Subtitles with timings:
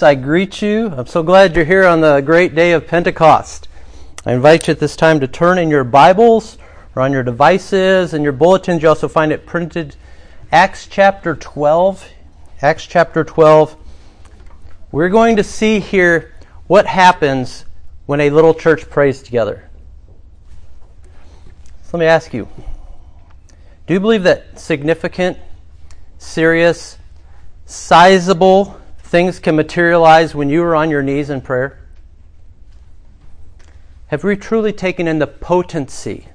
[0.00, 0.94] I greet you.
[0.96, 3.66] I'm so glad you're here on the great day of Pentecost.
[4.24, 6.56] I invite you at this time to turn in your Bibles
[6.94, 8.80] or on your devices and your bulletins.
[8.80, 9.96] You also find it printed.
[10.52, 12.08] Acts chapter 12.
[12.62, 13.76] Acts chapter 12.
[14.92, 16.32] We're going to see here
[16.68, 17.64] what happens
[18.06, 19.68] when a little church prays together.
[21.82, 22.48] So let me ask you
[23.88, 25.38] do you believe that significant,
[26.18, 26.98] serious,
[27.66, 28.78] sizable,
[29.12, 31.78] things can materialize when you are on your knees in prayer?
[34.06, 36.28] Have we truly taken in the potency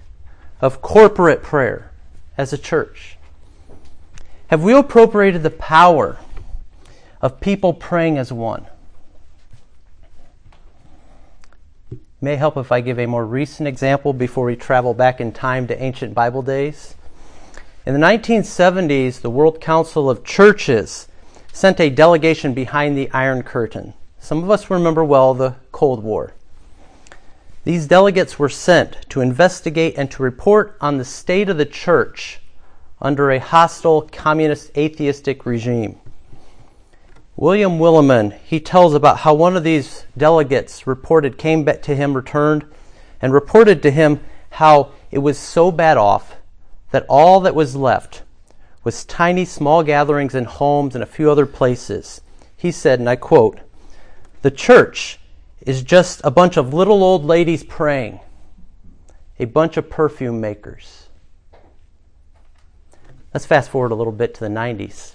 [0.62, 1.90] of corporate prayer
[2.38, 3.18] as a church?
[4.50, 6.20] Have we appropriated the power
[7.20, 8.68] of people praying as one?
[11.92, 15.32] It may help if I give a more recent example before we travel back in
[15.32, 16.94] time to ancient Bible days.
[17.88, 21.08] In the 1970s, the World Council of Churches
[21.58, 23.96] sent a delegation behind the Iron Curtain.
[24.20, 26.36] Some of us remember well the Cold War.
[27.64, 32.42] These delegates were sent to investigate and to report on the state of the church
[33.02, 35.98] under a hostile communist atheistic regime.
[37.36, 42.14] William Willimon, he tells about how one of these delegates reported came back to him
[42.14, 42.66] returned
[43.20, 44.20] and reported to him
[44.52, 46.36] how it was so bad off
[46.92, 48.22] that all that was left
[48.84, 52.22] with tiny, small gatherings in homes and a few other places.
[52.56, 53.60] He said, and I quote,
[54.42, 55.20] The church
[55.62, 58.20] is just a bunch of little old ladies praying,
[59.40, 61.08] a bunch of perfume makers.
[63.34, 65.14] Let's fast forward a little bit to the 90s.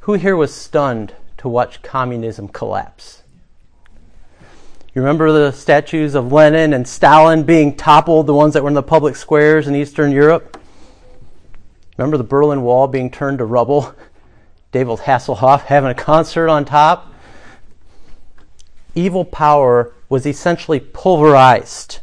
[0.00, 3.24] Who here was stunned to watch communism collapse?
[4.94, 8.74] You remember the statues of Lenin and Stalin being toppled, the ones that were in
[8.74, 10.58] the public squares in Eastern Europe?
[11.96, 13.94] Remember the Berlin Wall being turned to rubble?
[14.72, 17.12] David Hasselhoff having a concert on top?
[18.94, 22.00] Evil power was essentially pulverized.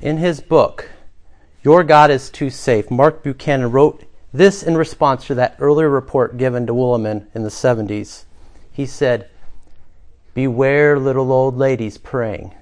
[0.00, 0.90] In his book,
[1.62, 6.36] Your God is Too Safe, Mark Buchanan wrote this in response to that earlier report
[6.36, 8.24] given to Willimon in the 70s.
[8.70, 9.30] He said,
[10.34, 12.54] Beware little old ladies praying.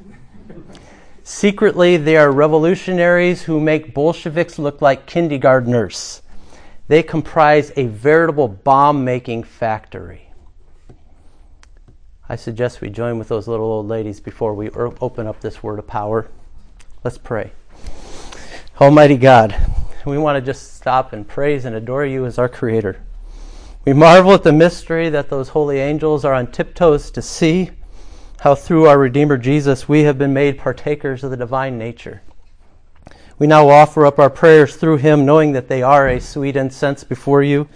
[1.27, 6.21] Secretly, they are revolutionaries who make Bolsheviks look like kindergartners.
[6.87, 10.29] They comprise a veritable bomb making factory.
[12.29, 15.63] I suggest we join with those little old ladies before we er, open up this
[15.63, 16.29] word of power.
[17.03, 17.53] Let's pray.
[18.79, 19.57] Almighty God,
[20.05, 23.01] we want to just stop and praise and adore you as our Creator.
[23.87, 27.71] We marvel at the mystery that those holy angels are on tiptoes to see
[28.41, 32.23] how through our Redeemer Jesus we have been made partakers of the divine nature.
[33.39, 37.05] We now offer up our prayers through him, knowing that they are a sweet incense
[37.05, 37.69] before you.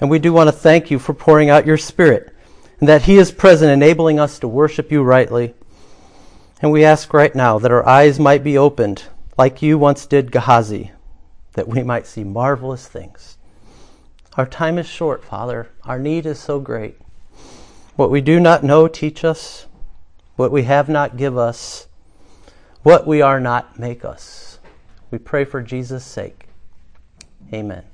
[0.00, 2.34] And we do want to thank you for pouring out your Spirit,
[2.78, 5.54] and that he is present, enabling us to worship you rightly.
[6.62, 9.04] And we ask right now that our eyes might be opened,
[9.36, 10.92] like you once did Gehazi,
[11.52, 13.36] that we might see marvelous things.
[14.36, 15.70] Our time is short, Father.
[15.84, 16.96] Our need is so great.
[17.96, 19.66] What we do not know, teach us.
[20.40, 21.86] What we have not, give us.
[22.82, 24.58] What we are not, make us.
[25.10, 26.46] We pray for Jesus' sake.
[27.52, 27.84] Amen.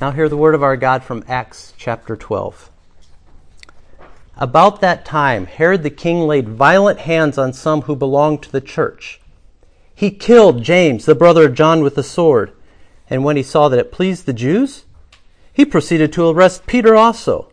[0.00, 2.68] Now, hear the word of our God from Acts chapter 12.
[4.36, 8.60] About that time, Herod the king laid violent hands on some who belonged to the
[8.60, 9.20] church.
[9.94, 12.50] He killed James, the brother of John, with a sword.
[13.08, 14.84] And when he saw that it pleased the Jews,
[15.52, 17.52] he proceeded to arrest Peter also.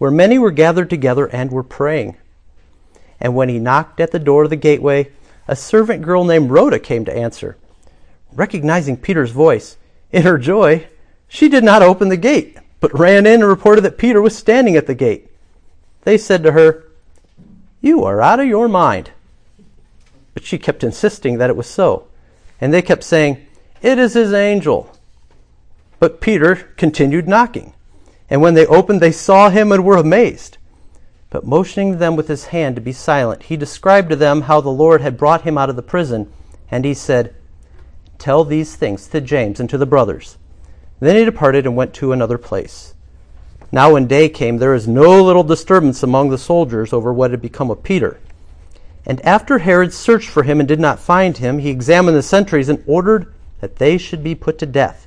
[0.00, 2.16] where many were gathered together and were praying.
[3.20, 5.12] And when he knocked at the door of the gateway,
[5.46, 7.58] a servant girl named Rhoda came to answer.
[8.32, 9.76] Recognizing Peter's voice,
[10.10, 10.88] in her joy,
[11.28, 14.74] she did not open the gate, but ran in and reported that Peter was standing
[14.74, 15.30] at the gate.
[16.04, 16.86] They said to her,
[17.82, 19.10] You are out of your mind.
[20.32, 22.08] But she kept insisting that it was so.
[22.58, 23.46] And they kept saying,
[23.82, 24.96] It is his angel.
[25.98, 27.74] But Peter continued knocking.
[28.30, 30.56] And when they opened, they saw him and were amazed.
[31.28, 34.70] But motioning them with his hand to be silent, he described to them how the
[34.70, 36.32] Lord had brought him out of the prison.
[36.70, 37.34] And he said,
[38.18, 40.38] Tell these things to James and to the brothers.
[41.00, 42.94] Then he departed and went to another place.
[43.72, 47.40] Now, when day came, there was no little disturbance among the soldiers over what had
[47.40, 48.20] become of Peter.
[49.06, 52.68] And after Herod searched for him and did not find him, he examined the sentries
[52.68, 55.06] and ordered that they should be put to death.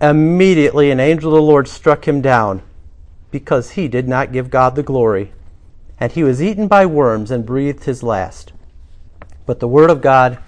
[0.00, 2.62] Immediately an angel of the Lord struck him down,
[3.30, 5.32] because he did not give God the glory,
[5.98, 8.52] and he was eaten by worms and breathed his last.
[9.46, 10.38] But the word of God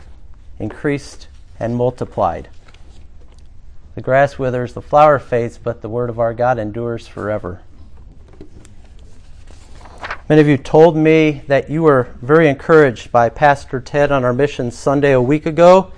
[0.58, 1.28] increased
[1.58, 2.48] and multiplied.
[3.94, 7.62] The grass withers, the flower fades, but the word of our God endures forever.
[10.28, 14.34] Many of you told me that you were very encouraged by Pastor Ted on our
[14.34, 15.90] mission Sunday a week ago.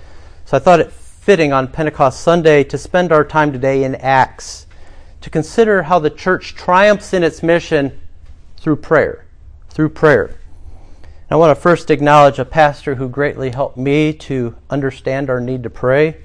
[0.45, 4.65] So I thought it fitting on Pentecost Sunday to spend our time today in Acts
[5.21, 8.01] to consider how the church triumphs in its mission
[8.57, 9.27] through prayer.
[9.69, 10.35] Through prayer.
[11.29, 15.61] I want to first acknowledge a pastor who greatly helped me to understand our need
[15.61, 16.17] to pray.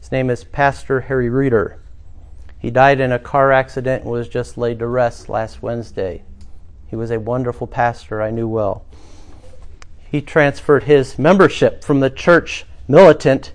[0.00, 1.78] His name is Pastor Harry Reeder.
[2.58, 6.24] He died in a car accident and was just laid to rest last Wednesday.
[6.88, 8.84] He was a wonderful pastor I knew well.
[10.10, 13.52] He transferred his membership from the church militant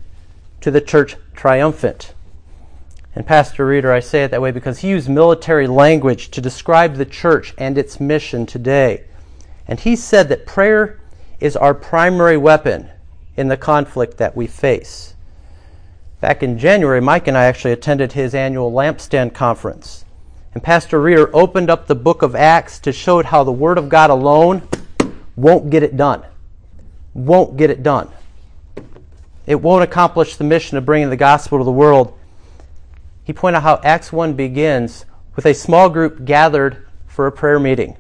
[0.68, 2.14] to the church triumphant.
[3.16, 6.96] And Pastor Reeder, I say it that way because he used military language to describe
[6.96, 9.06] the church and its mission today.
[9.66, 11.00] And he said that prayer
[11.40, 12.90] is our primary weapon
[13.38, 15.16] in the conflict that we face.
[16.20, 20.04] Back in January, Mike and I actually attended his annual lampstand conference.
[20.54, 23.78] And Pastor Reeder opened up the book of Acts to show it how the Word
[23.78, 24.68] of God alone
[25.38, 26.26] won't get it done.
[27.14, 28.12] Won't get it done
[29.48, 32.16] it won't accomplish the mission of bringing the gospel to the world.
[33.24, 35.06] He pointed out how Acts 1 begins
[35.36, 37.98] with a small group gathered for a prayer meeting.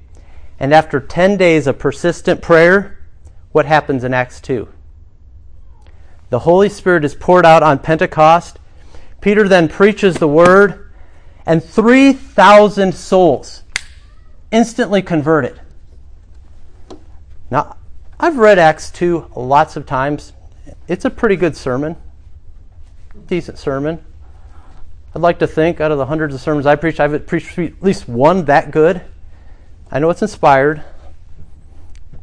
[0.60, 3.00] And after 10 days of persistent prayer,
[3.54, 4.68] what happens in Acts 2?
[6.30, 8.60] The Holy Spirit is poured out on Pentecost.
[9.22, 10.92] Peter then preaches the word,
[11.46, 13.64] and 3,000 souls
[14.52, 15.62] instantly converted.
[17.50, 17.78] Now,
[18.20, 20.34] I've read Acts 2 lots of times
[20.88, 21.96] it's a pretty good sermon,
[23.28, 24.04] decent sermon.
[25.16, 27.82] I'd like to think out of the hundreds of sermons I preached, I've preached at
[27.82, 29.02] least one that good.
[29.90, 30.84] I know it's inspired,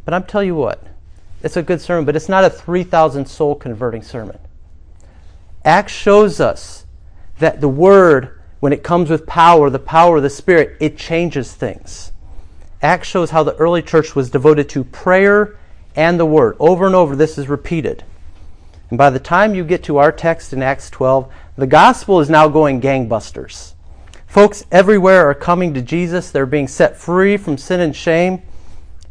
[0.05, 0.87] but I'm telling you what,
[1.43, 4.39] it's a good sermon, but it's not a 3,000 soul converting sermon.
[5.65, 6.85] Acts shows us
[7.39, 11.53] that the Word, when it comes with power, the power of the Spirit, it changes
[11.53, 12.13] things.
[12.83, 15.57] Acts shows how the early church was devoted to prayer
[15.97, 16.57] and the Word.
[16.61, 18.05] Over and over, this is repeated.
[18.91, 22.29] And by the time you get to our text in Acts 12, the gospel is
[22.29, 23.75] now going gangbusters.
[24.27, 26.31] Folks everywhere are coming to Jesus.
[26.31, 28.43] They're being set free from sin and shame,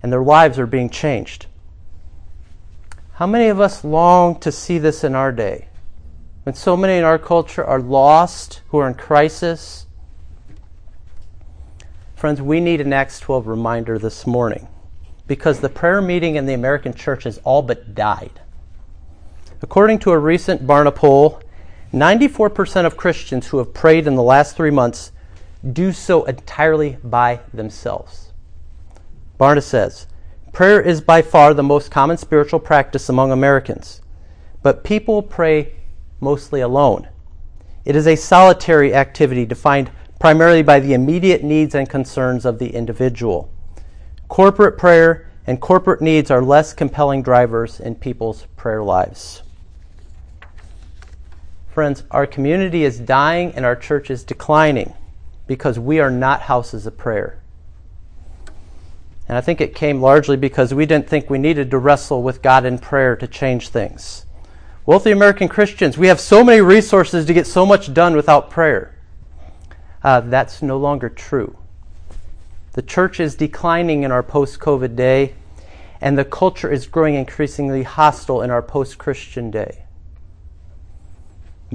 [0.02, 1.48] and their lives are being changed.
[3.14, 5.70] How many of us long to see this in our day?
[6.44, 9.86] When so many in our culture are lost, who are in crisis.
[12.16, 14.68] Friends, we need an Acts 12 reminder this morning
[15.26, 18.42] because the prayer meeting in the American church has all but died.
[19.64, 21.42] According to a recent Barna poll,
[21.94, 25.14] 94% of Christians who have prayed in the last three months
[25.72, 28.34] do so entirely by themselves.
[29.40, 30.06] Barna says,
[30.52, 34.02] Prayer is by far the most common spiritual practice among Americans,
[34.62, 35.76] but people pray
[36.20, 37.08] mostly alone.
[37.86, 42.76] It is a solitary activity defined primarily by the immediate needs and concerns of the
[42.76, 43.50] individual.
[44.28, 49.42] Corporate prayer and corporate needs are less compelling drivers in people's prayer lives.
[51.74, 54.94] Friends, our community is dying and our church is declining
[55.48, 57.42] because we are not houses of prayer.
[59.28, 62.44] And I think it came largely because we didn't think we needed to wrestle with
[62.44, 64.28] God in prayer to change things.
[64.86, 68.96] Wealthy American Christians, we have so many resources to get so much done without prayer.
[70.04, 71.58] Uh, that's no longer true.
[72.74, 75.34] The church is declining in our post COVID day,
[76.00, 79.83] and the culture is growing increasingly hostile in our post Christian day.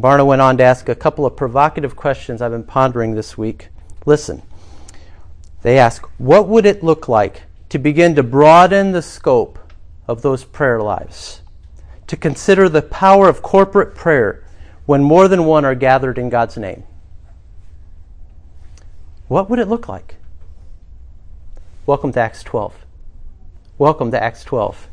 [0.01, 3.69] Barna went on to ask a couple of provocative questions I've been pondering this week.
[4.07, 4.43] Listen.
[5.63, 9.59] They ask, What would it look like to begin to broaden the scope
[10.07, 11.43] of those prayer lives?
[12.07, 14.45] To consider the power of corporate prayer
[14.87, 16.85] when more than one are gathered in God's name?
[19.27, 20.17] What would it look like?
[21.87, 22.75] Welcome to Acts 12.
[23.79, 24.89] Welcome to Acts 12.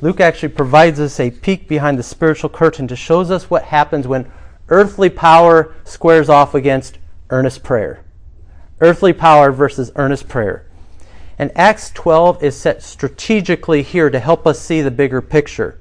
[0.00, 4.06] Luke actually provides us a peek behind the spiritual curtain to shows us what happens
[4.06, 4.30] when
[4.68, 6.98] earthly power squares off against
[7.30, 8.04] earnest prayer.
[8.80, 10.66] Earthly power versus earnest prayer.
[11.38, 15.78] And Acts 12 is set strategically here to help us see the bigger picture.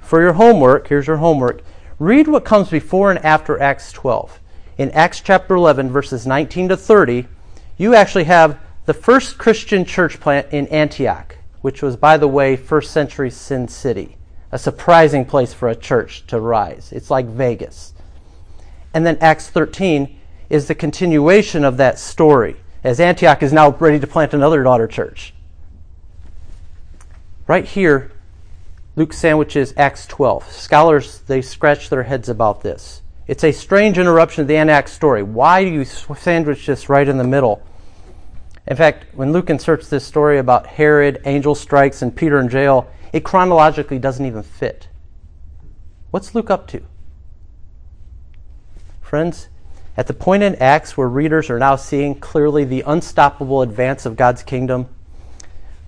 [0.00, 1.62] For your homework, here's your homework.
[1.98, 4.40] Read what comes before and after Acts 12.
[4.78, 7.26] In Acts chapter 11, verses 19 to 30,
[7.76, 12.56] you actually have the first Christian church plant in Antioch, which was, by the way,
[12.56, 14.16] first century Sin City.
[14.52, 16.92] A surprising place for a church to rise.
[16.92, 17.94] It's like Vegas.
[18.92, 24.00] And then Acts 13 is the continuation of that story, as Antioch is now ready
[24.00, 25.32] to plant another daughter church.
[27.46, 28.10] Right here,
[28.96, 30.50] Luke sandwiches Acts 12.
[30.50, 33.02] Scholars, they scratch their heads about this.
[33.28, 35.22] It's a strange interruption of the Antioch story.
[35.22, 37.62] Why do you sandwich this right in the middle?
[38.66, 42.90] In fact, when Luke inserts this story about Herod, angel strikes, and Peter in jail,
[43.12, 44.88] it chronologically doesn't even fit.
[46.10, 46.82] What's Luke up to?
[49.00, 49.48] Friends,
[49.96, 54.16] at the point in Acts where readers are now seeing clearly the unstoppable advance of
[54.16, 54.88] God's kingdom,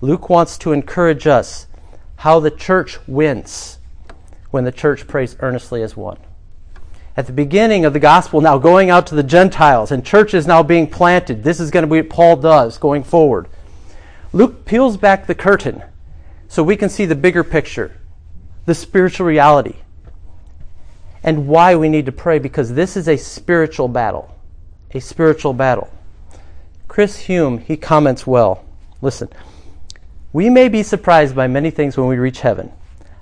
[0.01, 1.67] Luke wants to encourage us
[2.17, 3.79] how the church wins
[4.51, 6.17] when the church prays earnestly as one.
[7.15, 10.63] At the beginning of the gospel, now going out to the Gentiles, and churches now
[10.63, 11.43] being planted.
[11.43, 13.47] This is going to be what Paul does going forward.
[14.31, 15.83] Luke peels back the curtain
[16.47, 17.95] so we can see the bigger picture,
[18.65, 19.75] the spiritual reality
[21.23, 24.35] and why we need to pray because this is a spiritual battle.
[24.93, 25.91] A spiritual battle.
[26.87, 28.63] Chris Hume, he comments well.
[29.01, 29.29] Listen,
[30.33, 32.71] we may be surprised by many things when we reach heaven.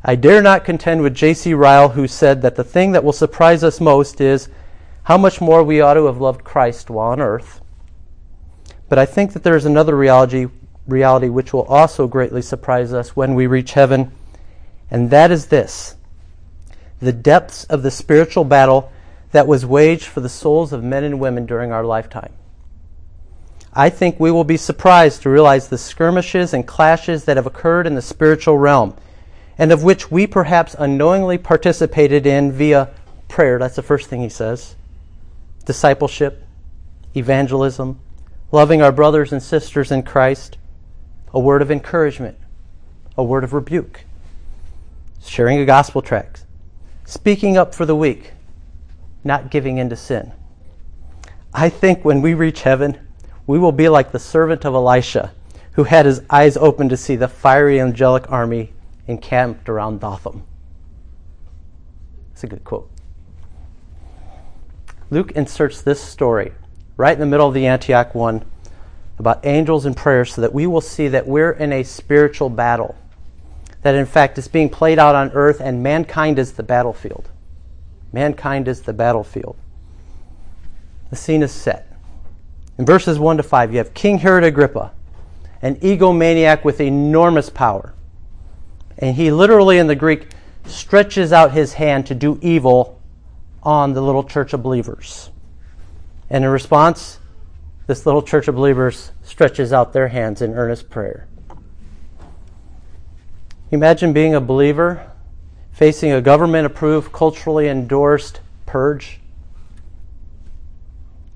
[0.03, 1.53] I dare not contend with J.C.
[1.53, 4.49] Ryle, who said that the thing that will surprise us most is
[5.03, 7.61] how much more we ought to have loved Christ while on earth.
[8.89, 10.47] But I think that there is another reality,
[10.87, 14.11] reality which will also greatly surprise us when we reach heaven,
[14.89, 15.95] and that is this
[16.99, 18.91] the depths of the spiritual battle
[19.31, 22.33] that was waged for the souls of men and women during our lifetime.
[23.73, 27.87] I think we will be surprised to realize the skirmishes and clashes that have occurred
[27.87, 28.95] in the spiritual realm,
[29.57, 32.89] and of which we perhaps unknowingly participated in via
[33.27, 33.59] prayer.
[33.59, 34.75] That's the first thing he says.
[35.65, 36.43] Discipleship,
[37.15, 37.99] evangelism,
[38.51, 40.57] loving our brothers and sisters in Christ,
[41.33, 42.37] a word of encouragement,
[43.17, 44.05] a word of rebuke,
[45.23, 46.45] sharing a gospel tract,
[47.05, 48.31] speaking up for the weak,
[49.23, 50.31] not giving in to sin.
[51.53, 52.97] I think when we reach heaven,
[53.45, 55.33] we will be like the servant of Elisha,
[55.73, 58.73] who had his eyes open to see the fiery angelic army
[59.07, 60.43] encamped around Dothan.
[62.29, 62.89] That's a good quote.
[65.09, 66.53] Luke inserts this story
[66.97, 68.45] right in the middle of the Antioch one
[69.19, 72.95] about angels and prayer so that we will see that we're in a spiritual battle
[73.81, 77.29] that in fact is being played out on earth and mankind is the battlefield.
[78.13, 79.55] Mankind is the battlefield.
[81.09, 81.87] The scene is set.
[82.77, 84.91] In verses 1 to 5, you have King Herod Agrippa,
[85.61, 87.93] an egomaniac with enormous power.
[89.01, 90.27] And he literally, in the Greek,
[90.65, 93.01] stretches out his hand to do evil
[93.63, 95.31] on the little church of believers.
[96.29, 97.19] And in response,
[97.87, 101.27] this little church of believers stretches out their hands in earnest prayer.
[103.71, 105.11] Imagine being a believer
[105.71, 109.19] facing a government approved, culturally endorsed purge.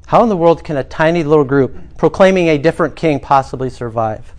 [0.08, 4.34] How in the world can a tiny little group proclaiming a different king possibly survive?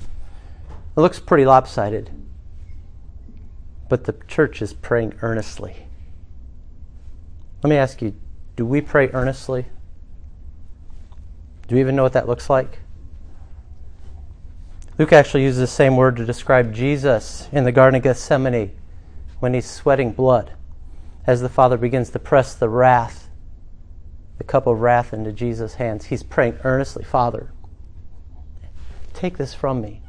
[0.96, 2.10] It looks pretty lopsided.
[3.88, 5.86] But the church is praying earnestly.
[7.62, 8.14] Let me ask you
[8.56, 9.66] do we pray earnestly?
[11.68, 12.80] Do we even know what that looks like?
[14.98, 18.70] Luke actually uses the same word to describe Jesus in the Garden of Gethsemane
[19.40, 20.52] when he's sweating blood
[21.26, 23.28] as the Father begins to press the wrath,
[24.38, 26.06] the cup of wrath into Jesus' hands.
[26.06, 27.52] He's praying earnestly, Father,
[29.12, 30.00] take this from me.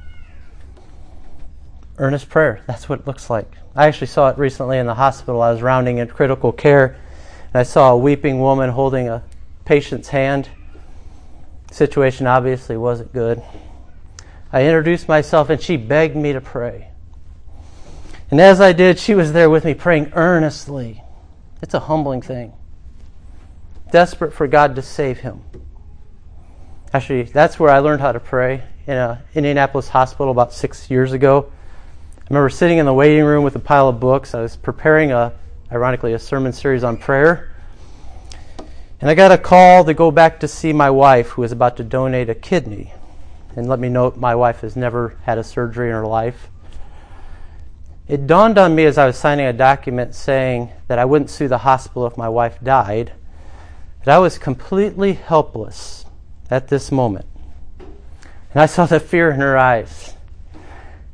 [1.98, 3.58] Earnest prayer, that's what it looks like.
[3.78, 5.40] I actually saw it recently in the hospital.
[5.40, 6.98] I was rounding in critical care,
[7.54, 9.24] and I saw a weeping woman holding a
[9.66, 10.50] patient's hand.
[11.72, 13.44] Situation obviously wasn't good.
[14.52, 16.88] I introduced myself, and she begged me to pray.
[18.32, 21.04] And as I did, she was there with me praying earnestly.
[21.62, 22.54] It's a humbling thing.
[23.92, 25.44] Desperate for God to save him.
[26.94, 31.14] Actually, that's where I learned how to pray in an Indianapolis hospital about six years
[31.14, 31.52] ago.
[32.28, 34.36] I remember sitting in the waiting room with a pile of books.
[34.36, 35.32] I was preparing a,
[35.72, 37.56] ironically, a sermon series on prayer.
[39.00, 41.78] And I got a call to go back to see my wife, who was about
[41.78, 42.92] to donate a kidney.
[43.56, 46.50] And let me note, my wife has never had a surgery in her life.
[48.10, 51.48] It dawned on me as I was signing a document saying that I wouldn't sue
[51.48, 53.14] the hospital if my wife died,
[54.04, 56.04] that I was completely helpless
[56.52, 57.26] at this moment.
[57.80, 60.17] And I saw the fear in her eyes.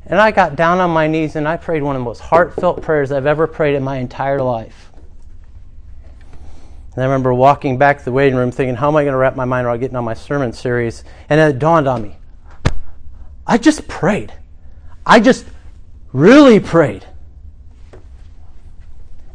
[0.06, 2.82] And I got down on my knees and I prayed one of the most heartfelt
[2.82, 4.92] prayers I've ever prayed in my entire life.
[6.94, 9.18] And I remember walking back to the waiting room thinking, how am I going to
[9.18, 11.04] wrap my mind around getting on my sermon series?
[11.28, 12.16] And it dawned on me.
[13.46, 14.32] I just prayed.
[15.04, 15.46] I just
[16.12, 17.04] really prayed.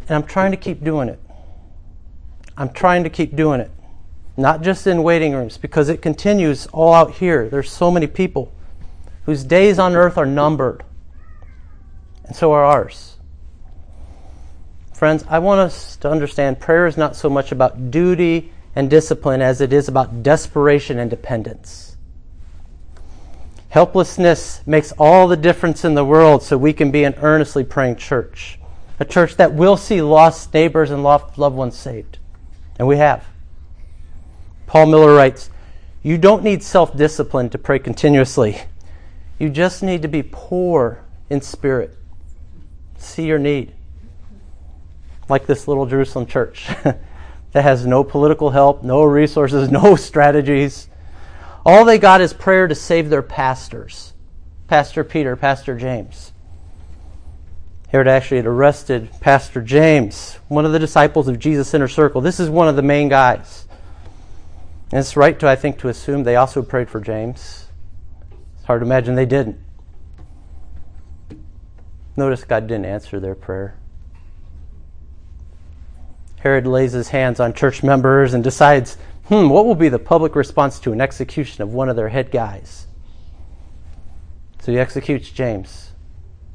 [0.07, 1.19] And I'm trying to keep doing it.
[2.57, 3.71] I'm trying to keep doing it.
[4.37, 7.49] Not just in waiting rooms, because it continues all out here.
[7.49, 8.53] There's so many people
[9.29, 10.83] whose days on earth are numbered.
[12.25, 13.17] And so are ours.
[14.91, 19.39] Friends, I want us to understand prayer is not so much about duty and discipline
[19.39, 21.95] as it is about desperation and dependence.
[23.69, 27.97] Helplessness makes all the difference in the world so we can be an earnestly praying
[27.97, 28.57] church.
[28.99, 32.17] A church that will see lost neighbors and lost loved ones saved.
[32.79, 33.23] And we have.
[34.65, 35.51] Paul Miller writes
[36.01, 38.57] You don't need self discipline to pray continuously,
[39.39, 41.97] you just need to be poor in spirit.
[42.97, 43.73] See your need.
[45.27, 50.89] Like this little Jerusalem church that has no political help, no resources, no strategies
[51.65, 54.13] all they got is prayer to save their pastors
[54.67, 56.31] Pastor Peter, Pastor James.
[57.89, 62.21] Herod actually had arrested Pastor James, one of the disciples of Jesus' inner circle.
[62.21, 63.67] This is one of the main guys.
[64.91, 67.65] And it's right to, I think, to assume they also prayed for James.
[68.69, 69.57] Hard to imagine they didn't.
[72.15, 73.75] Notice God didn't answer their prayer.
[76.41, 80.35] Herod lays his hands on church members and decides hmm, what will be the public
[80.35, 82.85] response to an execution of one of their head guys?
[84.59, 85.93] So he executes James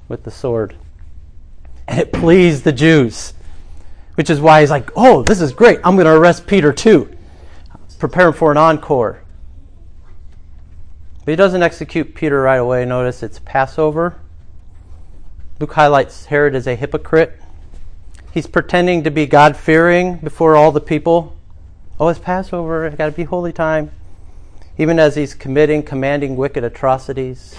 [0.08, 0.76] with the sword.
[1.88, 3.34] And it pleased the Jews,
[4.14, 5.80] which is why he's like, oh, this is great.
[5.82, 7.12] I'm going to arrest Peter too.
[7.98, 9.23] Prepare him for an encore.
[11.24, 12.84] But he doesn't execute Peter right away.
[12.84, 14.16] Notice it's Passover.
[15.58, 17.40] Luke highlights Herod as a hypocrite.
[18.32, 21.36] He's pretending to be God fearing before all the people.
[21.98, 22.86] Oh, it's Passover.
[22.86, 23.90] It's got to be holy time.
[24.76, 27.56] Even as he's committing, commanding wicked atrocities.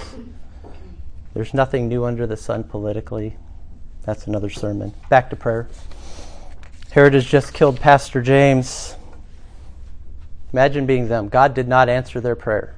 [1.33, 3.37] There's nothing new under the sun politically.
[4.03, 4.93] That's another sermon.
[5.09, 5.67] Back to prayer.
[6.91, 8.95] Herod has just killed Pastor James.
[10.53, 11.29] Imagine being them.
[11.29, 12.75] God did not answer their prayer.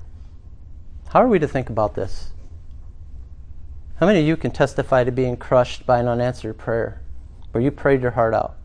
[1.10, 2.32] How are we to think about this?
[4.00, 7.02] How many of you can testify to being crushed by an unanswered prayer
[7.52, 8.58] where you prayed your heart out?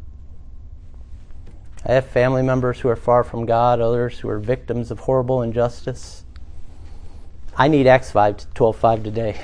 [1.87, 5.40] I have family members who are far from God, others who are victims of horrible
[5.40, 6.24] injustice.
[7.57, 9.40] I need Acts 5 to 12:5 today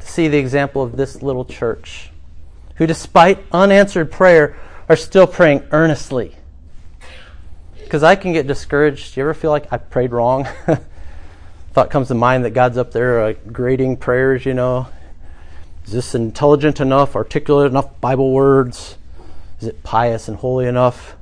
[0.00, 2.10] to see the example of this little church
[2.76, 4.56] who despite unanswered prayer
[4.88, 6.36] are still praying earnestly.
[7.74, 9.14] Because I can get discouraged.
[9.14, 10.48] Do you ever feel like I prayed wrong?
[11.80, 14.88] Thought comes to mind that God's up there uh, grading prayers, you know.
[15.86, 18.98] Is this intelligent enough, articulate enough Bible words?
[19.62, 21.16] Is it pious and holy enough?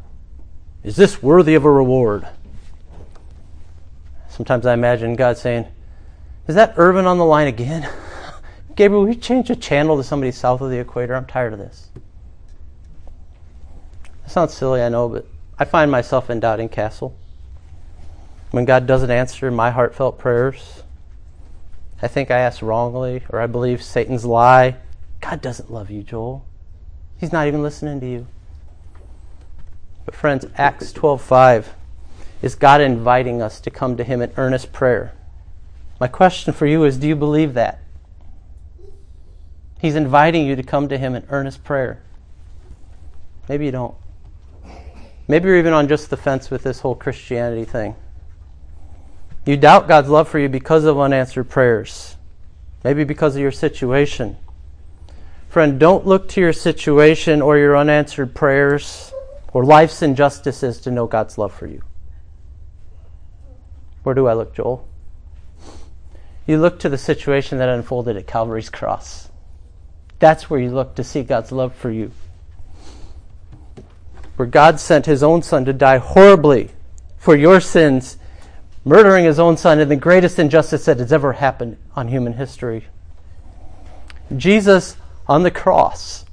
[0.82, 2.26] Is this worthy of a reward?
[4.28, 5.64] Sometimes I imagine God saying,
[6.48, 7.88] Is that Irvin on the line again?
[8.74, 11.14] Gabriel, will you change the channel to somebody south of the equator?
[11.14, 11.90] I'm tired of this.
[14.24, 15.24] That sounds silly, I know, but
[15.56, 17.16] I find myself in Doubting Castle.
[18.50, 20.82] When God doesn't answer my heartfelt prayers,
[22.00, 24.76] I think I asked wrongly, or I believe Satan's lie.
[25.20, 26.44] God doesn't love you, Joel.
[27.18, 28.26] He's not even listening to you.
[30.04, 31.74] But friends, Acts 12:5
[32.40, 35.12] is God inviting us to come to Him in earnest prayer.
[36.00, 37.80] My question for you is do you believe that?
[39.80, 42.00] He's inviting you to come to Him in earnest prayer.
[43.48, 43.94] Maybe you don't.
[45.26, 47.94] Maybe you're even on just the fence with this whole Christianity thing.
[49.48, 52.16] You doubt God's love for you because of unanswered prayers,
[52.84, 54.36] maybe because of your situation.
[55.48, 59.10] Friend, don't look to your situation or your unanswered prayers
[59.54, 61.80] or life's injustices to know God's love for you.
[64.02, 64.86] Where do I look, Joel?
[66.46, 69.30] You look to the situation that unfolded at Calvary's cross.
[70.18, 72.10] That's where you look to see God's love for you.
[74.36, 76.68] Where God sent his own son to die horribly
[77.16, 78.17] for your sins,
[78.84, 82.86] murdering his own son in the greatest injustice that has ever happened on human history.
[84.36, 86.24] Jesus on the cross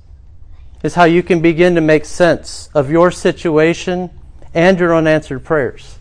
[0.83, 4.09] is how you can begin to make sense of your situation
[4.53, 5.97] and your unanswered prayers.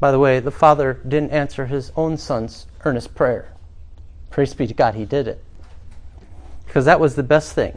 [0.00, 3.52] By the way, the Father didn't answer his own son's earnest prayer.
[4.30, 5.42] Praise be to God, he did it.
[6.66, 7.76] Because that was the best thing.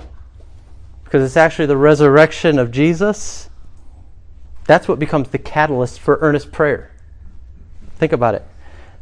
[1.03, 3.49] Because it's actually the resurrection of Jesus.
[4.65, 6.91] That's what becomes the catalyst for earnest prayer.
[7.97, 8.45] Think about it.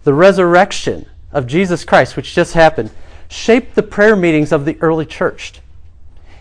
[0.03, 2.91] The resurrection of Jesus Christ, which just happened,
[3.27, 5.59] shaped the prayer meetings of the early church.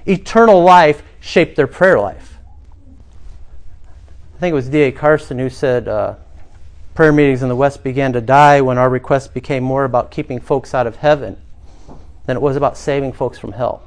[0.07, 2.39] Eternal life shaped their prayer life.
[4.37, 4.93] I think it was D.A.
[4.93, 6.17] Carson who said, uh,
[6.95, 10.39] Prayer meetings in the West began to die when our requests became more about keeping
[10.39, 11.37] folks out of heaven
[12.27, 13.83] than it was about saving folks from hell.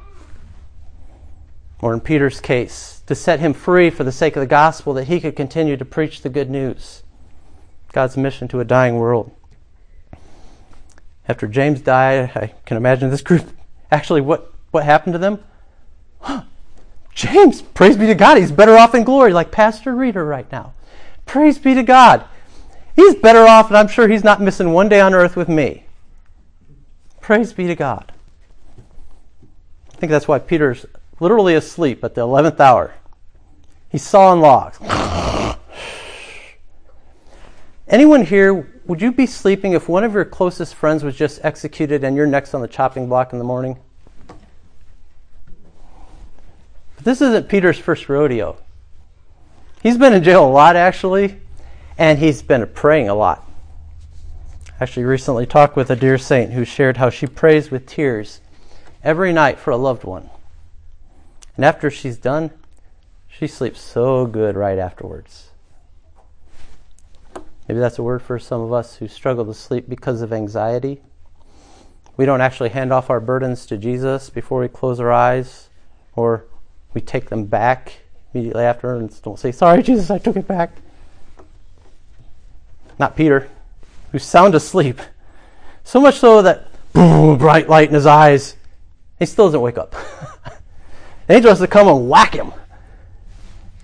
[1.79, 5.05] Or in Peter's case, to set him free for the sake of the gospel that
[5.05, 7.03] he could continue to preach the good news,
[7.91, 9.31] God's mission to a dying world.
[11.27, 13.49] After James died, I can imagine this group
[13.91, 15.43] actually what, what happened to them?
[17.13, 20.73] James, praise be to God, he's better off in glory, like Pastor Reeder right now.
[21.25, 22.25] Praise be to God.
[22.95, 25.85] He's better off, and I'm sure he's not missing one day on earth with me.
[27.19, 28.11] Praise be to God.
[29.93, 30.85] I think that's why Peter's
[31.19, 32.93] literally asleep at the 11th hour.
[33.89, 34.77] He's sawing logs.
[37.87, 42.03] Anyone here, would you be sleeping if one of your closest friends was just executed
[42.03, 43.79] and you're next on the chopping block in the morning?
[46.95, 48.57] But this isn't Peter's first rodeo.
[49.81, 51.39] He's been in jail a lot, actually
[51.97, 53.43] and he's been praying a lot.
[54.79, 58.41] Actually, recently talked with a dear saint who shared how she prays with tears
[59.03, 60.29] every night for a loved one.
[61.55, 62.51] And after she's done,
[63.27, 65.49] she sleeps so good right afterwards.
[67.67, 71.01] Maybe that's a word for some of us who struggle to sleep because of anxiety.
[72.15, 75.69] We don't actually hand off our burdens to Jesus before we close our eyes,
[76.15, 76.45] or
[76.93, 77.99] we take them back
[78.33, 80.71] immediately after and don't say, Sorry, Jesus, I took it back
[82.99, 83.49] not Peter,
[84.11, 84.99] who's sound asleep.
[85.83, 88.55] So much so that boom, bright light in his eyes.
[89.19, 89.91] He still doesn't wake up.
[91.27, 92.53] the angel has to come and whack him.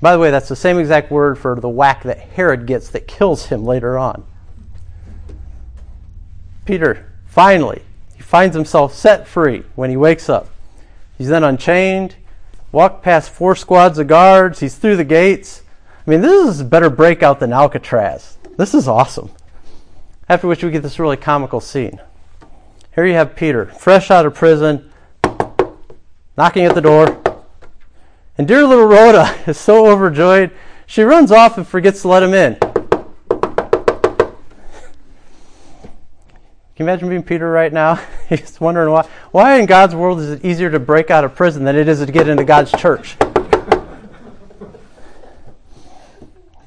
[0.04, 3.08] By the way, that's the same exact word for the whack that Herod gets that
[3.08, 4.26] kills him later on.
[6.66, 10.50] Peter, finally, he finds himself set free when he wakes up.
[11.18, 12.18] He's then unchained,
[12.74, 15.62] walked past four squads of guards, he's through the gates.
[16.06, 18.38] I mean, this is a better breakout than Alcatraz.
[18.58, 19.32] This is awesome.
[20.28, 22.02] After which we get this really comical scene.
[22.94, 24.92] Here you have Peter, fresh out of prison,
[26.36, 27.33] knocking at the door.
[28.38, 30.52] And dear little Rhoda is so overjoyed,
[30.86, 32.58] she runs off and forgets to let him in.
[36.76, 38.00] Can you imagine being Peter right now?
[38.30, 39.08] He's wondering why.
[39.32, 42.00] Why in God's world is it easier to break out of prison than it is
[42.00, 43.15] to get into God's church?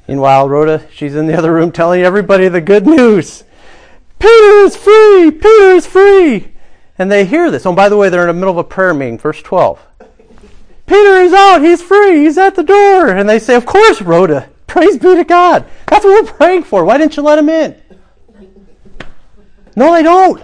[0.07, 3.43] Meanwhile, Rhoda, she's in the other room telling everybody the good news.
[4.21, 5.33] Peter is free!
[5.33, 6.53] Peter is free!
[6.97, 7.67] And they hear this.
[7.67, 9.86] Oh, by the way, they're in the middle of a prayer meeting, verse 12.
[10.87, 11.63] Peter is out.
[11.63, 12.25] He's free.
[12.25, 13.09] He's at the door.
[13.09, 14.49] And they say, Of course, Rhoda.
[14.67, 15.65] Praise be to God.
[15.89, 16.85] That's what we're praying for.
[16.85, 17.81] Why didn't you let him in?
[19.75, 20.43] No, they don't.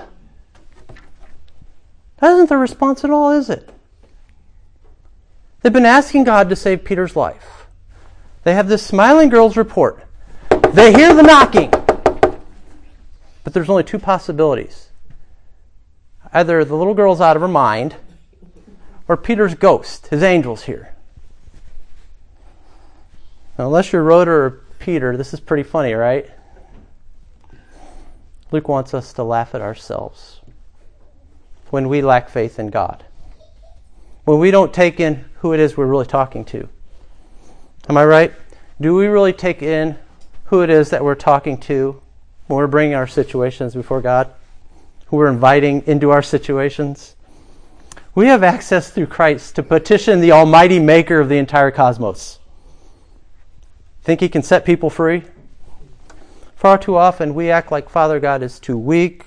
[2.18, 3.68] That isn't the response at all, is it?
[5.60, 7.66] They've been asking God to save Peter's life.
[8.44, 10.04] They have this smiling girl's report.
[10.72, 11.70] They hear the knocking.
[13.44, 14.88] But there's only two possibilities.
[16.32, 17.96] Either the little girl's out of her mind,
[19.08, 20.94] or Peter's ghost, his angel's here.
[23.58, 26.30] Now, unless you're Rhoda or Peter, this is pretty funny, right?
[28.50, 30.40] Luke wants us to laugh at ourselves
[31.70, 33.04] when we lack faith in God,
[34.24, 36.68] when we don't take in who it is we're really talking to.
[37.88, 38.32] Am I right?
[38.80, 39.98] Do we really take in
[40.52, 42.02] who it is that we're talking to
[42.46, 44.30] when we're bringing our situations before God,
[45.06, 47.16] who we're inviting into our situations.
[48.14, 52.40] We have access through Christ to petition the Almighty Maker of the entire cosmos.
[54.02, 55.22] Think He can set people free?
[56.54, 59.24] Far too often, we act like Father God is too weak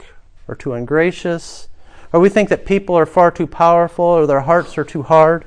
[0.47, 1.67] or too ungracious,
[2.13, 5.45] or we think that people are far too powerful or their hearts are too hard.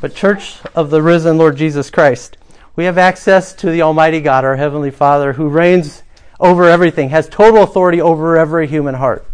[0.00, 2.36] But, Church of the risen Lord Jesus Christ,
[2.74, 6.02] we have access to the Almighty God, our Heavenly Father, who reigns
[6.40, 9.29] over everything, has total authority over every human heart.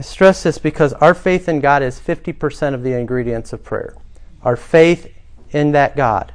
[0.00, 3.94] I stress this because our faith in God is 50% of the ingredients of prayer.
[4.42, 5.14] Our faith
[5.50, 6.32] in that God.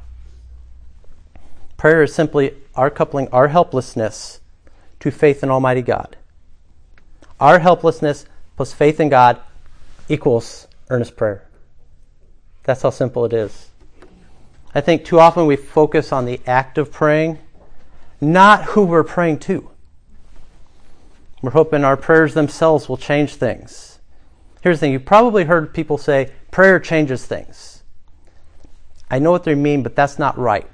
[1.76, 4.38] Prayer is simply our coupling our helplessness
[5.00, 6.16] to faith in Almighty God.
[7.40, 8.24] Our helplessness
[8.56, 9.40] plus faith in God
[10.08, 11.48] equals earnest prayer.
[12.62, 13.70] That's how simple it is.
[14.76, 17.40] I think too often we focus on the act of praying,
[18.20, 19.68] not who we're praying to.
[21.42, 23.98] We're hoping our prayers themselves will change things.
[24.62, 27.82] Here's the thing you've probably heard people say, prayer changes things.
[29.10, 30.68] I know what they mean, but that's not right.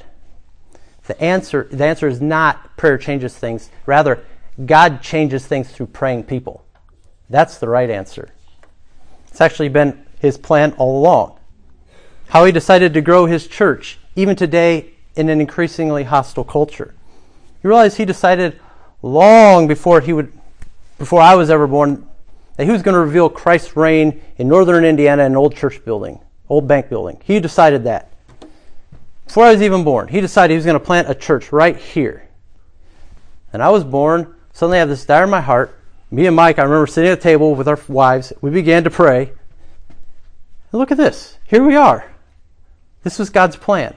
[1.07, 3.71] The answer, the answer is not prayer changes things.
[3.87, 4.25] Rather,
[4.65, 6.65] God changes things through praying people.
[7.29, 8.31] That's the right answer.
[9.29, 11.39] It's actually been his plan all along.
[12.29, 16.95] How he decided to grow his church, even today in an increasingly hostile culture.
[17.63, 18.61] You realize he decided
[19.03, 20.33] long before he would,
[20.99, 22.09] before I was ever born,
[22.57, 25.85] that he was going to reveal Christ's reign in northern Indiana in an old church
[25.85, 27.21] building, old bank building.
[27.25, 28.13] He decided that.
[29.27, 31.77] Before I was even born, he decided he was going to plant a church right
[31.77, 32.29] here.
[33.53, 35.79] And I was born, suddenly I have this desire in my heart.
[36.11, 38.33] Me and Mike, I remember sitting at a table with our wives.
[38.43, 39.33] We began to pray.
[39.89, 41.39] And look at this.
[41.47, 42.13] Here we are.
[43.03, 43.95] This was God's plan.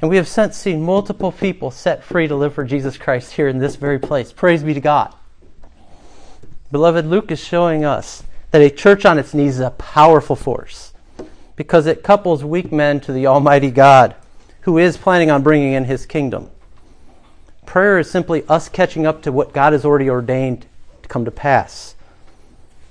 [0.00, 3.48] And we have since seen multiple people set free to live for Jesus Christ here
[3.48, 4.32] in this very place.
[4.32, 5.14] Praise be to God.
[6.72, 10.92] Beloved, Luke is showing us that a church on its knees is a powerful force
[11.56, 14.14] because it couples weak men to the Almighty God,
[14.62, 16.50] who is planning on bringing in his kingdom.
[17.66, 20.66] Prayer is simply us catching up to what God has already ordained
[21.02, 21.94] to come to pass.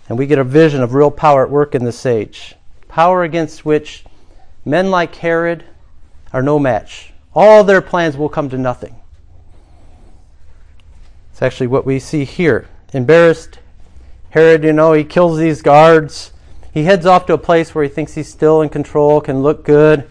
[0.07, 2.55] And we get a vision of real power at work in this age.
[2.87, 4.03] Power against which
[4.65, 5.63] men like Herod
[6.33, 7.13] are no match.
[7.33, 8.95] All their plans will come to nothing.
[11.31, 12.67] It's actually what we see here.
[12.93, 13.59] Embarrassed,
[14.31, 16.31] Herod, you know, he kills these guards.
[16.71, 19.63] He heads off to a place where he thinks he's still in control, can look
[19.63, 20.09] good.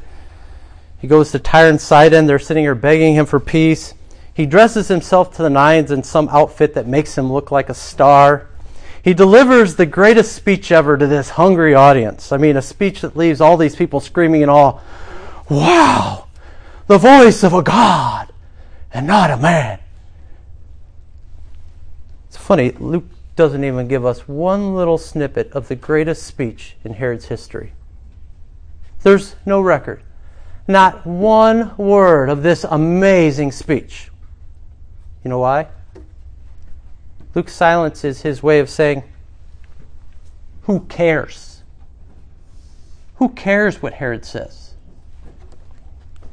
[0.98, 2.26] He goes to Tyre and Sidon.
[2.26, 3.94] They're sitting here begging him for peace.
[4.34, 7.74] He dresses himself to the nines in some outfit that makes him look like a
[7.74, 8.48] star.
[9.02, 12.32] He delivers the greatest speech ever to this hungry audience.
[12.32, 14.80] I mean, a speech that leaves all these people screaming in awe
[15.48, 16.26] Wow!
[16.86, 18.32] The voice of a God
[18.92, 19.78] and not a man.
[22.26, 23.04] It's funny, Luke
[23.38, 27.72] doesn't even give us one little snippet of the greatest speech in Herod's history.
[29.04, 30.02] There's no record.
[30.66, 34.10] Not one word of this amazing speech.
[35.22, 35.68] You know why?
[37.32, 39.04] Luke's silence is his way of saying,
[40.62, 41.62] Who cares?
[43.18, 44.74] Who cares what Herod says?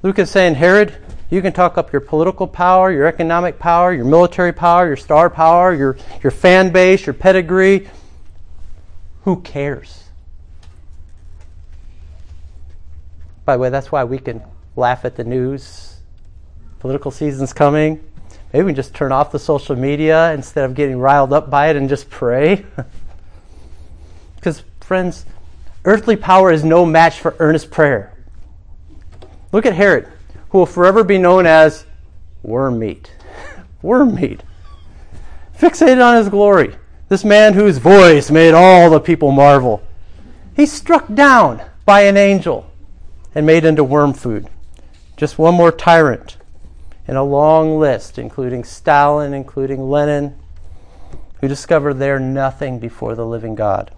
[0.02, 0.98] Luke is saying, Herod,
[1.30, 5.30] you can talk up your political power, your economic power, your military power, your star
[5.30, 7.90] power, your, your fan base, your pedigree.
[9.24, 10.04] Who cares?
[13.44, 14.44] By the way, that's why we can
[14.76, 15.98] laugh at the news.
[16.80, 18.04] Political season's coming.
[18.54, 21.70] Maybe we can just turn off the social media instead of getting riled up by
[21.70, 22.66] it and just pray.
[24.36, 25.26] Because, friends,
[25.86, 28.16] earthly power is no match for earnest prayer.
[29.52, 30.08] Look at Herod
[30.56, 31.86] who will forever be known as
[32.42, 33.12] worm meat.
[33.82, 34.42] worm meat.
[35.60, 36.78] Fixated on his glory.
[37.10, 39.84] This man whose voice made all the people marvel.
[40.56, 42.72] He's struck down by an angel
[43.36, 44.48] and made into worm food.
[45.18, 46.38] Just one more tyrant
[47.06, 50.38] in a long list, including Stalin, including Lenin,
[51.42, 53.92] who discovered they're nothing before the living God.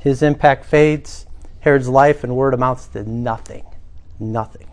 [0.00, 1.26] His impact fades.
[1.60, 3.64] Herod's life and word amounts to nothing.
[4.18, 4.69] Nothing.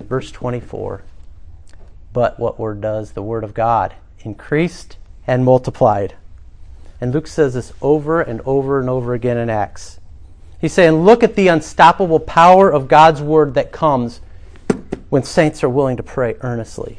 [0.00, 1.02] Verse 24.
[2.12, 3.12] But what word does?
[3.12, 6.14] The word of God increased and multiplied.
[7.00, 10.00] And Luke says this over and over and over again in Acts.
[10.60, 14.20] He's saying, look at the unstoppable power of God's word that comes
[15.08, 16.98] when saints are willing to pray earnestly.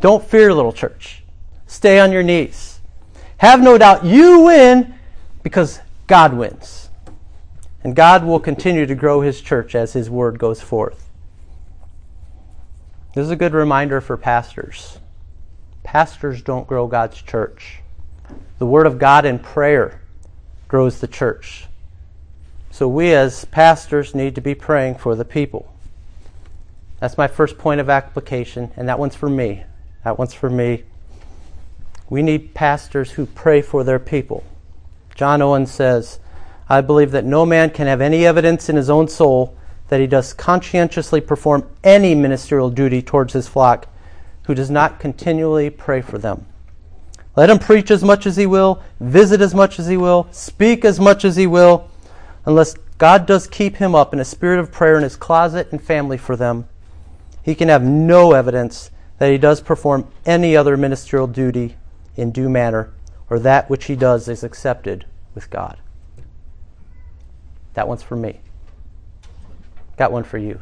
[0.00, 1.24] Don't fear, little church.
[1.66, 2.80] Stay on your knees.
[3.38, 4.94] Have no doubt you win
[5.42, 6.88] because God wins.
[7.82, 11.07] And God will continue to grow his church as his word goes forth.
[13.18, 15.00] This is a good reminder for pastors.
[15.82, 17.80] Pastors don't grow God's church.
[18.60, 20.02] The Word of God and prayer
[20.68, 21.66] grows the church.
[22.70, 25.74] So we as pastors need to be praying for the people.
[27.00, 29.64] That's my first point of application, and that one's for me.
[30.04, 30.84] That one's for me.
[32.08, 34.44] We need pastors who pray for their people.
[35.16, 36.20] John Owen says,
[36.68, 40.06] I believe that no man can have any evidence in his own soul that he
[40.06, 43.86] does conscientiously perform any ministerial duty towards his flock
[44.44, 46.46] who does not continually pray for them.
[47.36, 50.84] Let him preach as much as he will, visit as much as he will, speak
[50.84, 51.88] as much as he will,
[52.44, 55.80] unless God does keep him up in a spirit of prayer in his closet and
[55.80, 56.68] family for them.
[57.42, 61.76] He can have no evidence that he does perform any other ministerial duty
[62.16, 62.92] in due manner,
[63.30, 65.78] or that which he does is accepted with God.
[67.74, 68.40] That one's for me.
[69.98, 70.60] Got one for you.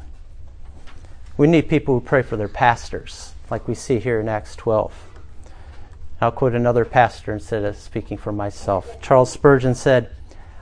[1.36, 4.94] We need people who pray for their pastors, like we see here in Acts 12.
[6.22, 8.98] I'll quote another pastor instead of speaking for myself.
[9.02, 10.10] Charles Spurgeon said,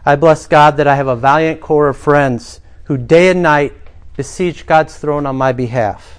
[0.05, 3.75] I bless God that I have a valiant corps of friends who day and night
[4.17, 6.19] beseech God's throne on my behalf.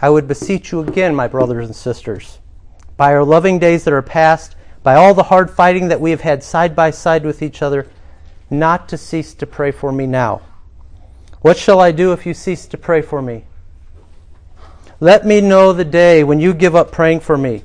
[0.00, 2.38] I would beseech you again, my brothers and sisters,
[2.96, 6.20] by our loving days that are past, by all the hard fighting that we have
[6.20, 7.88] had side by side with each other,
[8.48, 10.42] not to cease to pray for me now
[11.42, 13.44] what shall I do if you cease to pray for me?
[15.00, 17.62] Let me know the day when you give up praying for me,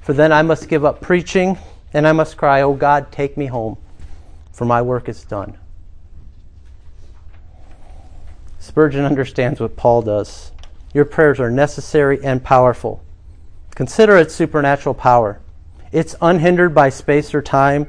[0.00, 1.56] for then I must give up preaching,
[1.92, 3.78] and I must cry, Oh God, take me home,
[4.50, 5.56] for my work is done.
[8.58, 10.50] Spurgeon understands what Paul does.
[10.92, 13.04] Your prayers are necessary and powerful.
[13.76, 15.40] Consider its supernatural power.
[15.92, 17.86] It's unhindered by space or time.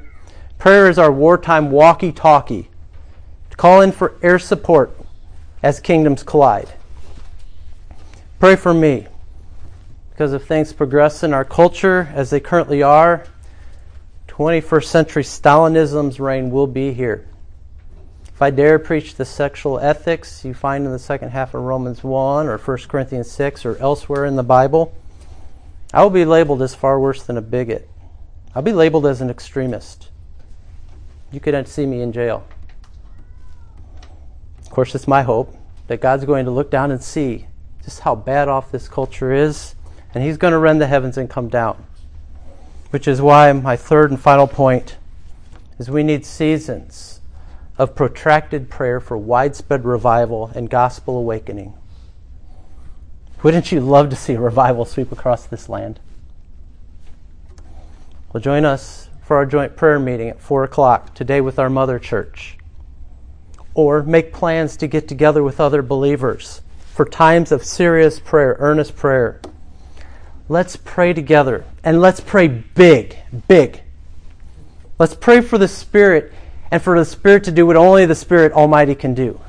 [0.60, 2.70] Prayer is our wartime walkie talkie.
[3.58, 4.96] Call in for air support
[5.64, 6.74] as kingdoms collide.
[8.40, 9.08] Pray for me,
[10.12, 13.26] because if things progress in our culture as they currently are,
[14.28, 17.26] 21st century Stalinism's reign will be here.
[18.28, 22.04] If I dare preach the sexual ethics you find in the second half of Romans
[22.04, 24.94] 1 or 1 Corinthians 6 or elsewhere in the Bible,
[25.94, 27.88] I will be labeled as far worse than a bigot.
[28.54, 30.10] I'll be labeled as an extremist.
[31.32, 32.46] You could see me in jail
[34.74, 35.56] course, it's my hope
[35.88, 37.46] that God's going to look down and see
[37.84, 39.76] just how bad off this culture is,
[40.14, 41.86] and He's going to rend the heavens and come down.
[42.90, 44.98] Which is why my third and final point
[45.78, 47.22] is we need seasons
[47.78, 51.74] of protracted prayer for widespread revival and gospel awakening.
[53.44, 56.00] Wouldn't you love to see a revival sweep across this land?
[58.32, 62.00] Well, join us for our joint prayer meeting at 4 o'clock today with our mother
[62.00, 62.58] church
[63.74, 66.62] or make plans to get together with other believers
[66.94, 69.42] for times of serious prayer, earnest prayer.
[70.48, 73.82] Let's pray together and let's pray big, big.
[75.00, 76.32] Let's pray for the Spirit
[76.70, 79.40] and for the Spirit to do what only the Spirit Almighty can do.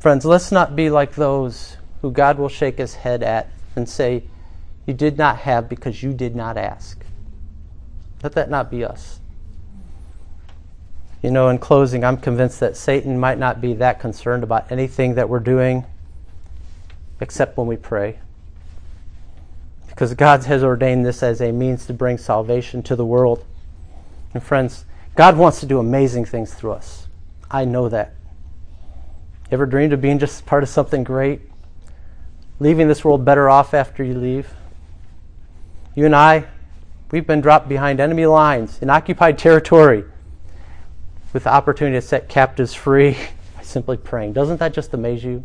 [0.00, 4.24] Friends, let's not be like those who God will shake his head at and say,
[4.84, 7.02] You did not have because you did not ask.
[8.22, 9.20] Let that not be us.
[11.22, 15.14] You know, in closing, I'm convinced that Satan might not be that concerned about anything
[15.14, 15.86] that we're doing
[17.20, 18.18] except when we pray.
[19.86, 23.44] Because God has ordained this as a means to bring salvation to the world.
[24.34, 27.06] And friends, God wants to do amazing things through us.
[27.48, 28.14] I know that.
[29.52, 31.42] Ever dreamed of being just part of something great?
[32.58, 34.52] Leaving this world better off after you leave?
[35.94, 36.46] You and I,
[37.12, 40.04] we've been dropped behind enemy lines in occupied territory
[41.32, 43.16] with the opportunity to set captives free
[43.56, 44.32] by simply praying.
[44.32, 45.44] Doesn't that just amaze you?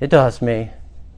[0.00, 0.70] It does me.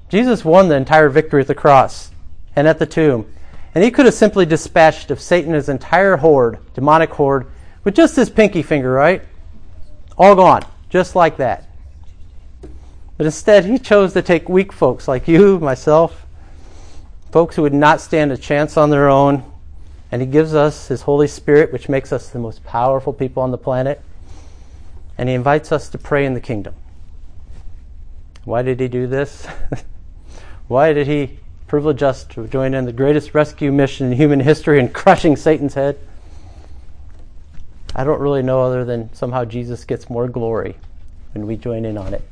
[0.08, 2.10] Jesus won the entire victory at the cross
[2.54, 3.32] and at the tomb.
[3.74, 7.46] And he could have simply dispatched of Satan his entire horde, demonic horde,
[7.84, 9.22] with just his pinky finger, right?
[10.18, 11.68] All gone, just like that.
[13.16, 16.26] But instead, he chose to take weak folks like you, myself,
[17.30, 19.51] folks who would not stand a chance on their own,
[20.12, 23.50] and He gives us His Holy Spirit, which makes us the most powerful people on
[23.50, 24.02] the planet.
[25.16, 26.74] And He invites us to pray in the kingdom.
[28.44, 29.46] Why did He do this?
[30.68, 34.78] Why did He privilege us to join in the greatest rescue mission in human history
[34.78, 35.98] and crushing Satan's head?
[37.96, 40.76] I don't really know other than somehow Jesus gets more glory
[41.32, 42.22] when we join in on it.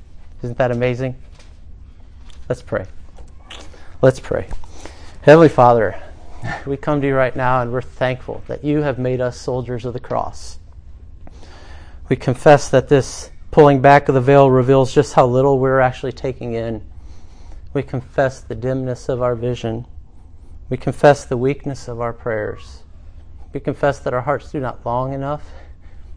[0.42, 1.16] Isn't that amazing?
[2.48, 2.86] Let's pray.
[4.02, 4.48] Let's pray.
[5.22, 6.00] Heavenly Father,
[6.66, 9.84] we come to you right now and we're thankful that you have made us soldiers
[9.84, 10.58] of the cross.
[12.08, 16.12] We confess that this pulling back of the veil reveals just how little we're actually
[16.12, 16.82] taking in.
[17.72, 19.86] We confess the dimness of our vision.
[20.68, 22.84] We confess the weakness of our prayers.
[23.52, 25.44] We confess that our hearts do not long enough,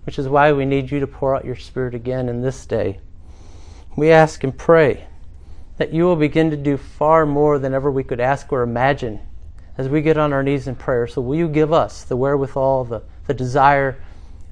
[0.05, 2.99] which is why we need you to pour out your Spirit again in this day.
[3.95, 5.07] We ask and pray
[5.77, 9.19] that you will begin to do far more than ever we could ask or imagine
[9.77, 11.07] as we get on our knees in prayer.
[11.07, 14.01] So, will you give us the wherewithal, the, the desire,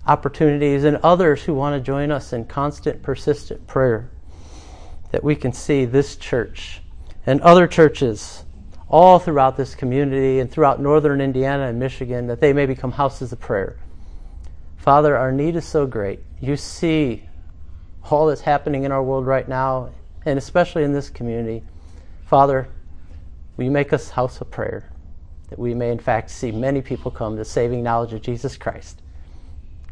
[0.07, 4.09] opportunities, and others who want to join us in constant, persistent prayer
[5.11, 6.81] that we can see this church
[7.25, 8.43] and other churches
[8.89, 13.31] all throughout this community and throughout northern Indiana and Michigan that they may become houses
[13.31, 13.77] of prayer.
[14.77, 16.19] Father, our need is so great.
[16.39, 17.29] You see
[18.09, 19.91] all that's happening in our world right now,
[20.25, 21.63] and especially in this community.
[22.25, 22.67] Father,
[23.55, 24.90] will you make us house of prayer?
[25.51, 29.01] That we may in fact see many people come to saving knowledge of Jesus Christ,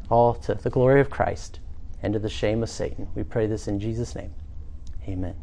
[0.10, 1.60] all to the glory of Christ
[2.01, 3.10] and to the shame of Satan.
[3.14, 4.34] We pray this in Jesus' name.
[5.07, 5.36] Amen.